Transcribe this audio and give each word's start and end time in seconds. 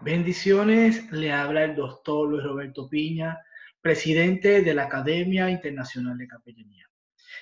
Bendiciones, 0.00 1.10
le 1.10 1.32
habla 1.32 1.64
el 1.64 1.74
doctor 1.74 2.28
Luis 2.28 2.44
Roberto 2.44 2.88
Piña, 2.88 3.42
presidente 3.80 4.60
de 4.60 4.74
la 4.74 4.84
Academia 4.84 5.48
Internacional 5.48 6.18
de 6.18 6.28
Capellanía. 6.28 6.86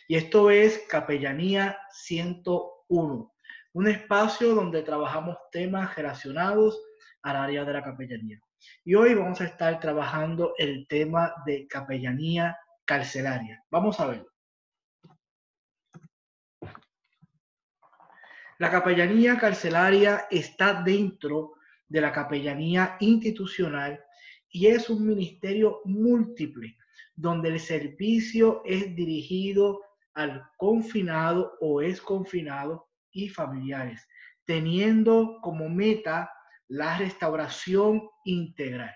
Y 0.07 0.15
esto 0.15 0.51
es 0.51 0.85
Capellanía 0.89 1.77
101, 1.91 3.35
un 3.73 3.89
espacio 3.89 4.55
donde 4.55 4.83
trabajamos 4.83 5.37
temas 5.51 5.97
relacionados 5.97 6.81
al 7.23 7.37
área 7.37 7.65
de 7.65 7.73
la 7.73 7.83
capellanía. 7.83 8.41
Y 8.85 8.95
hoy 8.95 9.15
vamos 9.15 9.41
a 9.41 9.47
estar 9.47 9.81
trabajando 9.81 10.55
el 10.57 10.87
tema 10.87 11.35
de 11.45 11.67
capellanía 11.67 12.57
carcelaria. 12.85 13.65
Vamos 13.71 13.99
a 13.99 14.07
verlo. 14.07 14.31
La 18.59 18.71
capellanía 18.71 19.39
carcelaria 19.39 20.29
está 20.31 20.83
dentro 20.83 21.55
de 21.95 22.01
la 22.01 22.11
capellanía 22.11 22.97
institucional 22.99 24.05
y 24.49 24.67
es 24.67 24.91
un 24.91 25.07
ministerio 25.07 25.81
múltiple 25.85 26.77
donde 27.15 27.51
el 27.51 27.61
servicio 27.61 28.63
es 28.65 28.97
dirigido 28.97 29.81
al 30.13 30.43
confinado 30.57 31.57
o 31.61 31.81
es 31.81 32.01
confinado 32.01 32.89
y 33.13 33.29
familiares, 33.29 34.09
teniendo 34.45 35.39
como 35.41 35.69
meta 35.69 36.33
la 36.67 36.99
restauración 36.99 38.03
integral. 38.25 38.93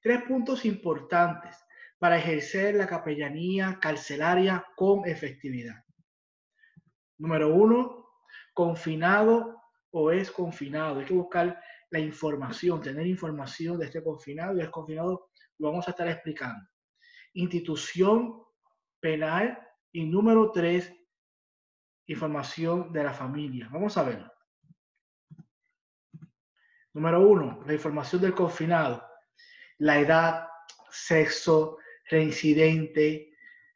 Tres 0.00 0.22
puntos 0.22 0.64
importantes 0.64 1.56
para 1.98 2.16
ejercer 2.16 2.76
la 2.76 2.86
capellanía 2.86 3.80
carcelaria 3.82 4.64
con 4.76 5.04
efectividad. 5.04 5.82
Número 7.18 7.52
uno, 7.52 8.06
confinado 8.54 9.57
o 9.90 10.10
es 10.10 10.30
confinado. 10.30 11.00
Hay 11.00 11.06
que 11.06 11.14
buscar 11.14 11.60
la 11.90 11.98
información, 11.98 12.80
tener 12.80 13.06
información 13.06 13.78
de 13.78 13.86
este 13.86 14.02
confinado 14.02 14.56
y 14.56 14.60
es 14.60 14.68
confinado, 14.70 15.30
lo 15.58 15.70
vamos 15.70 15.88
a 15.88 15.92
estar 15.92 16.08
explicando. 16.08 16.68
Institución 17.34 18.42
penal 19.00 19.58
y 19.92 20.04
número 20.04 20.50
tres, 20.52 20.92
información 22.06 22.92
de 22.92 23.04
la 23.04 23.12
familia. 23.12 23.68
Vamos 23.70 23.96
a 23.96 24.02
verlo. 24.02 24.32
Número 26.94 27.20
uno, 27.20 27.62
la 27.66 27.74
información 27.74 28.20
del 28.22 28.34
confinado. 28.34 29.06
La 29.78 30.00
edad, 30.00 30.48
sexo, 30.90 31.78
reincidente, 32.10 33.32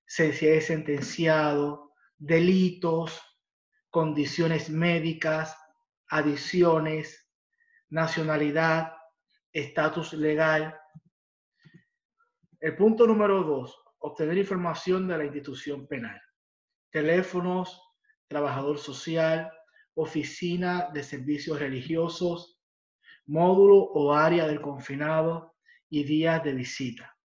sentenciado, 0.07 1.93
delitos, 2.19 3.21
condiciones 3.91 4.71
médicas, 4.71 5.57
adiciones, 6.13 7.27
nacionalidad, 7.89 8.93
estatus 9.51 10.13
legal. 10.13 10.79
El 12.61 12.77
punto 12.77 13.07
número 13.07 13.43
dos, 13.43 13.83
obtener 13.99 14.37
información 14.37 15.09
de 15.09 15.17
la 15.17 15.25
institución 15.25 15.87
penal. 15.87 16.21
Teléfonos, 16.91 17.81
trabajador 18.29 18.79
social, 18.79 19.51
oficina 19.95 20.91
de 20.93 21.03
servicios 21.03 21.59
religiosos, 21.59 22.61
módulo 23.25 23.77
o 23.77 24.13
área 24.13 24.47
del 24.47 24.61
confinado 24.61 25.55
y 25.89 26.05
días 26.05 26.45
de 26.45 26.53
visita. 26.53 27.17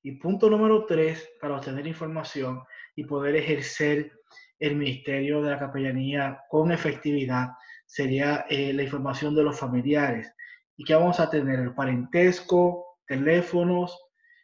Y 0.00 0.12
punto 0.12 0.48
número 0.48 0.86
tres, 0.86 1.28
para 1.40 1.56
obtener 1.56 1.88
información 1.88 2.62
y 2.94 3.04
poder 3.04 3.34
ejercer 3.34 4.12
el 4.58 4.76
ministerio 4.76 5.42
de 5.42 5.50
la 5.50 5.58
capellanía 5.58 6.40
con 6.48 6.72
efectividad, 6.72 7.48
sería 7.86 8.46
eh, 8.48 8.72
la 8.72 8.82
información 8.82 9.34
de 9.34 9.42
los 9.42 9.58
familiares. 9.58 10.32
¿Y 10.76 10.84
qué 10.84 10.94
vamos 10.94 11.20
a 11.20 11.30
tener? 11.30 11.60
El 11.60 11.74
parentesco, 11.74 12.98
teléfonos, 13.06 13.96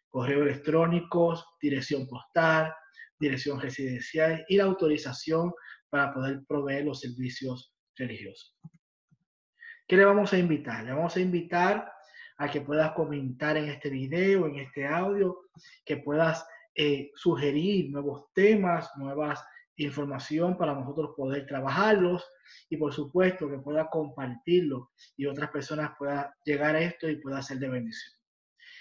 correo 0.09 0.43
electrónicos, 0.43 1.45
dirección 1.61 2.07
postal, 2.07 2.73
dirección 3.19 3.61
residencial 3.61 4.45
y 4.49 4.57
la 4.57 4.65
autorización 4.65 5.53
para 5.89 6.13
poder 6.13 6.41
proveer 6.47 6.85
los 6.85 7.01
servicios 7.01 7.75
religiosos. 7.97 8.57
¿Qué 9.87 9.97
le 9.97 10.05
vamos 10.05 10.33
a 10.33 10.39
invitar? 10.39 10.85
Le 10.85 10.93
vamos 10.93 11.17
a 11.17 11.21
invitar 11.21 11.93
a 12.39 12.51
que 12.51 12.61
puedas 12.63 12.93
comentar 12.93 13.57
en 13.57 13.69
este 13.69 13.91
video, 13.91 14.47
en 14.47 14.57
este 14.57 14.87
audio, 14.87 15.37
que 15.85 15.99
puedas 15.99 16.47
eh, 16.75 17.11
sugerir 17.15 17.91
nuevos 17.91 18.33
temas, 18.33 18.91
nuevas 18.97 19.45
información 19.77 20.57
para 20.57 20.75
nosotros 20.75 21.13
poder 21.17 21.47
trabajarlos 21.47 22.25
y 22.69 22.77
por 22.77 22.93
supuesto 22.93 23.49
que 23.49 23.59
pueda 23.59 23.89
compartirlo 23.89 24.91
y 25.17 25.27
otras 25.27 25.51
personas 25.51 25.93
puedan 25.99 26.27
llegar 26.45 26.77
a 26.77 26.81
esto 26.81 27.09
y 27.09 27.17
pueda 27.17 27.43
ser 27.43 27.59
de 27.59 27.69
bendición. 27.69 28.15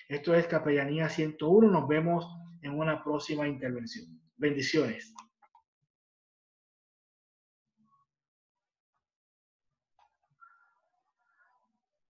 Esto 0.10 0.36
es 0.36 0.48
Capellanía 0.48 1.08
101. 1.08 1.72
Nos 1.72 1.88
vemos 1.88 2.28
en 2.62 2.78
una 2.78 3.04
próxima 3.04 3.48
intervención. 3.48 4.20
Bendiciones. 4.36 5.14